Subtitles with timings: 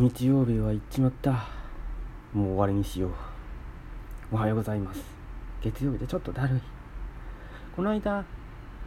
[0.00, 1.46] 日曜日は行っちまった。
[2.32, 3.12] もう終わりにしよう。
[4.32, 5.02] おはようございます。
[5.60, 6.60] 月曜日でちょっとだるい。
[7.76, 8.24] この間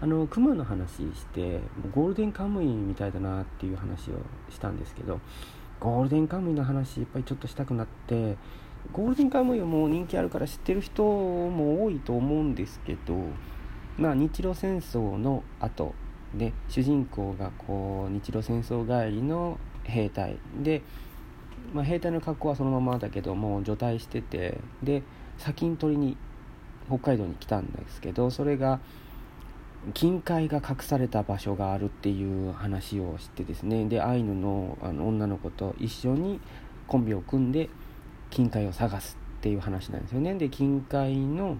[0.00, 1.60] あの熊の話して
[1.94, 4.14] ゴールデンカムイみたいだなっていう話を
[4.50, 5.20] したんですけど
[5.78, 8.36] ゴールデンカムイの話やっぱりちょっとしたくなって
[8.92, 13.14] ゴールデンカムイはもう人気あるから知ってる人も多いと思うんですけど
[13.96, 15.94] まあ日露戦争の後
[16.34, 20.38] で主人公がこう日露戦争帰りの兵隊。
[20.62, 20.82] で、
[21.72, 25.02] まあ、兵隊の格好はそのままだけども除隊しててで
[25.38, 26.16] 砂金取りに
[26.88, 28.80] 北海道に来たんですけどそれが
[29.94, 36.40] 金塊が隠された場所があるっていう話をしてですねでアイヌのあの女の子と一緒に
[36.86, 37.68] コンビを組んで
[38.30, 40.34] 金塊を探すっていう話なんですよね。
[40.34, 41.56] で金塊の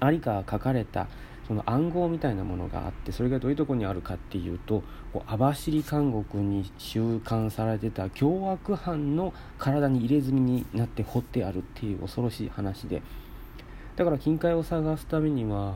[0.00, 1.08] ありか書かれた
[1.48, 4.82] その暗号みたいなものがあってそれがどういうとこにあるかっていうと
[5.26, 13.02] 網走監獄に収監されてた凶悪犯の体に入れ墨になって掘ってあるっていう恐ろしい話で。
[13.96, 15.74] だから金塊を探すためには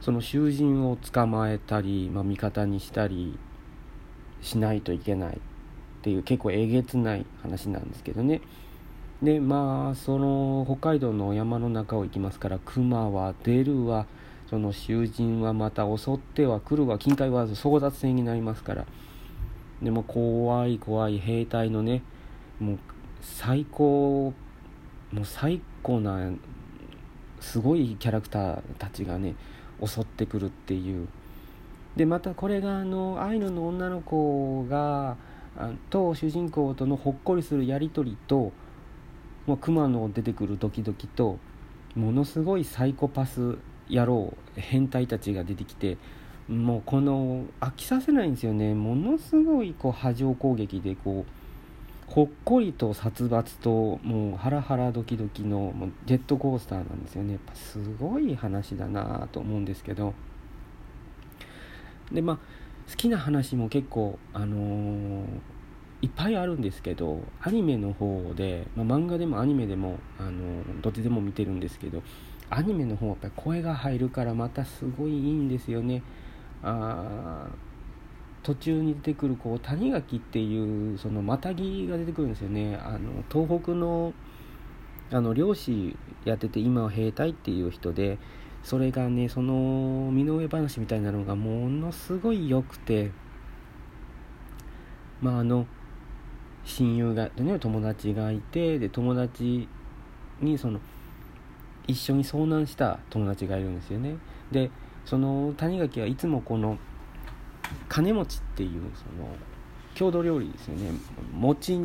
[0.00, 3.38] その囚人を捕まえたり、まあ、味方にしたり
[4.40, 5.40] しないといけないっ
[6.00, 8.40] ていう結構えげつない話なんですけどね。
[9.22, 14.06] でまあその北海道の山の中を行きますから熊は出るわ
[14.48, 18.86] その囚人はまた襲っては来るわ近海は争奪戦になりますから。
[19.82, 22.02] でも怖い怖い兵隊のね
[22.58, 22.78] もう
[23.20, 24.32] 最高
[25.12, 26.30] もう最高な
[27.40, 29.36] すごいキャラクターたちがね
[29.84, 31.08] 襲ってくるっていう。
[31.96, 35.16] でまたこれがあのアイヌの女の子が
[35.90, 38.52] と主人公とのほっこりするやり取りと、
[39.46, 41.38] まあ、熊の出てくるドキドキと
[41.96, 43.58] ものすごいサイコパス
[43.90, 45.96] 野郎変態たちが出てきて
[46.48, 48.74] もうこの飽きさせないんですよね。
[48.74, 57.34] ものすごいこう波状攻撃でこうほっこりと殺伐ともうハラハラドキドキのもうジェットコースターなんですよね。
[57.34, 60.14] やっぱすごい話だなと思うんですけど。
[62.10, 62.38] でまあ
[62.90, 65.24] 好きな話も結構あのー、
[66.00, 72.02] いっぱいあるんですけどアニメの方で、まあ、漫画でもアニメでも、あの、どっちでも見てるんですけど
[72.50, 76.02] アニメの方はやっぱり声が入るからまたすごいいいんですよね。
[76.62, 77.46] あ
[78.42, 82.76] 途中に出てくるこう谷垣っていうそのマタギが出てくるんですよね。
[82.76, 84.12] あの東北の
[85.10, 88.18] あの漁師やってて今は兵隊っていう人で
[88.62, 93.10] それがねその身の上話みたいなのがものすごい良くて
[95.20, 95.66] まああの
[96.64, 99.66] 親友が、友達がいてで友達
[100.42, 100.80] にその
[101.88, 104.16] 一緒に遭難した友達がいるんですよね。
[104.52, 104.70] で
[105.04, 106.78] その谷垣はいつもこの
[107.88, 109.28] 金持ちっていうその
[109.94, 110.92] 郷土料理ですよね。
[111.32, 111.80] 餅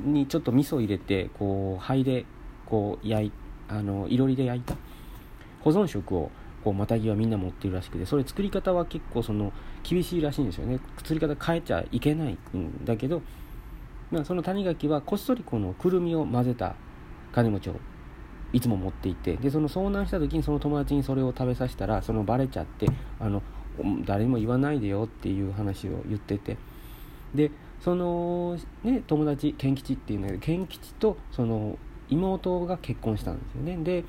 [0.00, 2.24] にちょっと味噌入れてこう灰で
[2.66, 3.32] こう焼い
[3.68, 4.74] あのいろりで焼いた。
[5.60, 6.30] 保存食を
[6.64, 9.52] こうマタギはみんな持ってるらしくてそれ作り方は結構その
[9.82, 10.80] 厳しいらしいんですよね。
[10.98, 13.22] 作り方変えちゃいけないんだけど、
[14.10, 16.74] まあ、その谷垣はこっそりこのくるみを混ぜた
[17.32, 17.74] 金餅を
[18.52, 22.86] いつも持っていてでその遭難した時にその友達にそれを食べさせたらそのバレちゃって
[23.20, 23.42] あの
[24.04, 26.56] 誰にも言わないでよっていう話を言ってて
[27.34, 27.50] で
[27.80, 31.78] その、ね、友達賢吉っていうんだけど賢吉とその
[32.08, 33.76] 妹が結婚したんですよね。
[33.84, 34.04] で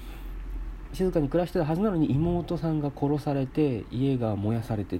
[0.91, 4.99] 静かに暮らしてたはずなのに妹さんが殺されて家が燃やされて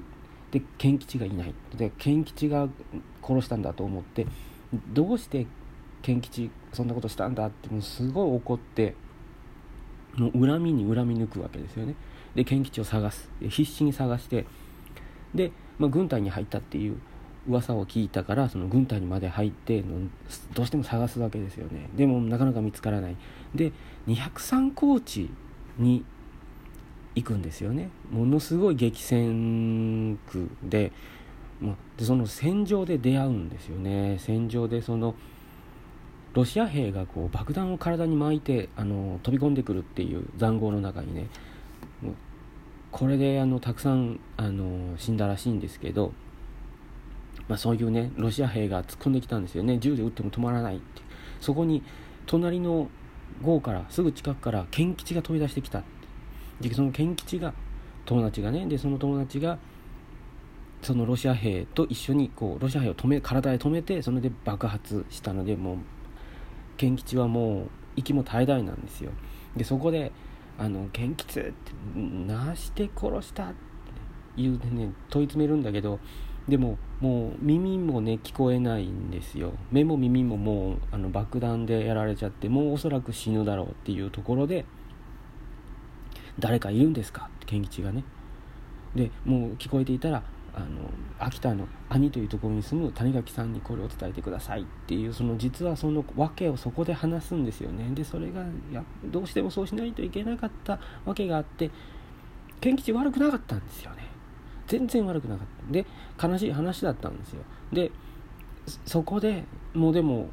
[0.51, 1.53] で賢吉がいない。
[1.75, 2.67] で賢吉が
[3.23, 4.27] 殺したんだと思って
[4.93, 5.47] どうして
[6.01, 8.95] 賢吉そんなことしたんだってもうすごい怒って
[10.17, 11.95] の恨みに恨み抜くわけですよね。
[12.35, 13.29] で賢吉を探す。
[13.41, 14.45] 必死に探して。
[15.33, 16.97] で、まあ、軍隊に入ったっていう
[17.47, 19.83] 噂を聞いたからその軍隊にまで入って
[20.53, 21.89] どうしても探すわけですよね。
[21.95, 23.15] でもなかなか見つからない。
[23.55, 23.71] で
[24.07, 25.29] 203高地
[25.77, 26.03] に
[27.15, 27.89] 行くんですよね。
[28.11, 30.91] ものすごい激戦区で,、
[31.61, 34.17] まあ、その戦場で出会うんですよね。
[34.19, 35.15] 戦場でその
[36.33, 41.27] ロシア兵がこう爆弾を体に巻いてあの飛び込んでくるっていう塹壕の中にね
[42.91, 46.11] これであのたくさんあの死んだらしいんですけど、
[47.47, 49.77] まあ、そういうねロシア兵が突っ込んできたんですよね。
[49.79, 51.01] 銃で撃っても止まらないって
[51.39, 51.83] そこに
[52.25, 52.89] 隣の
[53.43, 55.83] 壕からすぐ近くから賢吉が飛び出してきた
[56.59, 57.53] でその賢吉が
[58.05, 59.59] 友達がねでその友達が
[60.81, 65.77] そのロシア兵と一緒にこうロシア兵を止め体で止めてそれで爆発したのでもう
[66.79, 69.11] 賢吉はもう息も絶え絶えなんですよ。
[69.55, 70.11] でそこで
[70.57, 71.53] 「あの賢吉って
[71.95, 73.55] なして殺した?」って
[74.37, 75.99] 言うてね問い詰めるんだけど
[76.47, 79.53] でももう耳もね聞こえないんですよ。
[79.71, 84.65] 目も耳ももうあの爆弾でやられちゃってもうおそらく死ぬだろうっていうところで
[86.39, 87.29] 誰かいるんですか？
[87.35, 88.03] って賢吉がね。
[88.95, 90.23] でもう聞こえていたら
[90.59, 90.89] あの
[91.19, 97.89] 秋田の兄というところに住む谷垣さんにこれを伝えてくださいっていうその実はその訳をそこで話すんですよね。
[97.93, 101.71] でそれがやどうしてもそうしないといけなかったわけがあって
[102.61, 104.07] 賢吉悪くなかったんですよね。
[104.67, 105.71] 全然悪くなかった。
[105.71, 105.85] で
[106.21, 107.41] 悲しい話だったんですよ。
[107.71, 107.91] で
[108.85, 110.27] そこでもうでも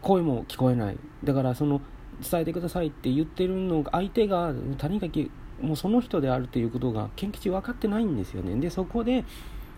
[0.00, 0.98] 声も聞こえない。
[1.24, 1.80] だからその
[2.28, 5.30] 伝えてくださいって言ってるのが相手が谷垣
[5.62, 8.54] もうその人であるということが賢吉分かってないんですよね。
[8.60, 9.24] でそこで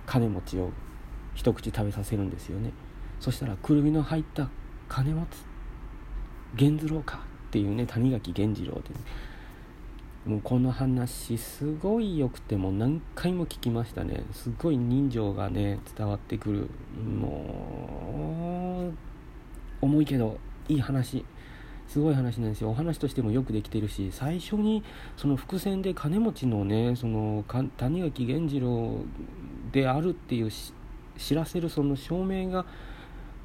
[0.06, 0.70] 金持ちを
[1.34, 2.72] 一口食べさせるんですよね。
[3.20, 4.48] そしたらくるみの入った
[4.88, 5.28] 金持ち
[6.56, 8.94] 源次郎かっていうね谷垣源次郎で、ね、
[10.26, 14.24] もうこの話すごい良くてもう何回も聞きましたね。
[14.32, 16.70] すごい人情がね伝わってくる。
[17.02, 18.94] もう
[19.84, 20.38] 重いけど
[20.68, 21.24] いい話。
[21.88, 22.70] すごい話なんですよ。
[22.70, 24.82] お話としてもよくできてるし最初に
[25.16, 27.44] その伏線で金持ちのねその
[27.76, 28.98] 谷垣源次郎
[29.72, 30.50] であるっていう
[31.18, 32.64] 知らせるその証明が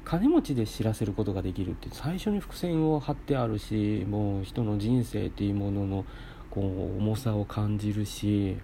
[0.04, 6.04] 金持ちで知らせることができるって最初に伏線を張ってあるしもう人の人生っていうものの
[6.50, 8.56] こう重さを感じるし、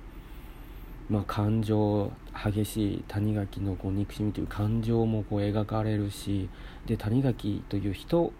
[1.08, 6.48] まあ、感情激しい谷垣のこう憎しみという感情もこう描かれるし
[6.86, 8.32] で谷垣という人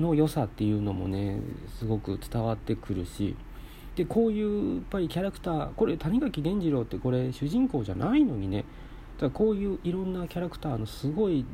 [0.00, 1.40] の良さっていうのもね
[1.78, 3.36] すごく伝わってくるし
[3.96, 8.64] でこういうやっぱりキャラクターこれ谷垣源次郎ってこれ主人公じゃないのにね
[9.18, 11.44] だからこういういろんなキャラクターのすごい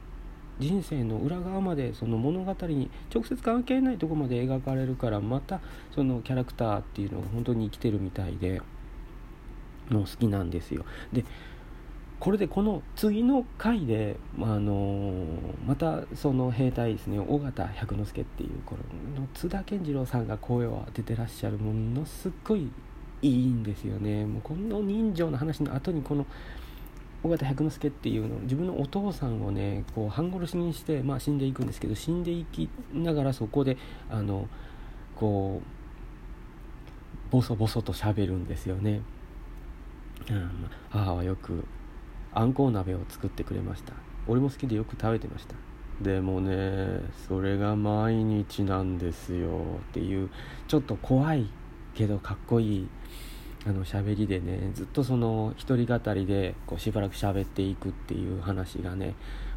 [0.59, 5.61] 人生の裏側までその物語に直接関係ないとこまで描かれるからまた
[5.95, 8.63] そのキャラクターっていうのが本当に生きてるみたいで
[9.91, 10.85] もう好きなんですよ。
[11.13, 11.25] で
[12.19, 15.27] これでこの次の回で、あの
[15.67, 18.75] またその兵隊ですね尾形百之助っていうこ
[19.19, 22.71] の津田健次郎さんが声を当ててらっしゃるものすっごい
[23.23, 24.25] いいんですよね。
[24.25, 26.27] もうこの人情の話の後にこの
[27.23, 33.77] 尾形百之助っていうの自分のお父さんをねこう半殺しにして、まあ、死んでいくんですけど死んでいきながらそこで
[34.11, 34.49] あの
[35.17, 39.03] こうボソボソと喋るんですよね、
[40.31, 41.65] うん、母はよく
[42.39, 43.95] あんこう鍋を作ってくれました。
[44.29, 45.55] 俺も好きでよく食べてました。
[46.03, 49.59] でもねそれが毎日なんですよ。
[49.89, 50.29] っていう
[50.69, 51.47] ちょっと怖い
[51.95, 52.89] けどかっこいい
[53.65, 59.15] あの喋りでねずっとその一人語りでこうしばらく喋っていくっていう話がね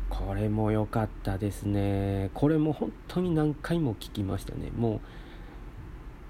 [0.09, 2.31] これも良かったですね。
[2.33, 4.71] これも本当に何回も聞きましたね。
[4.77, 5.01] も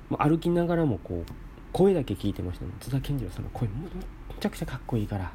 [0.10, 1.32] う歩きながらもこう
[1.74, 3.90] 声だけ聞いてましたね津田健次郎さんの声もめ
[4.40, 5.32] ちゃくちゃかっこいいから。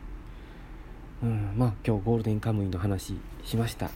[1.25, 3.91] うんまあ今日ゴールデンカムイの話しました。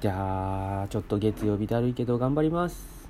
[0.00, 3.08] じゃあちょっと月曜日だるいけど頑張ります。